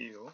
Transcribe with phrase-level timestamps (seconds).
[0.00, 0.32] eu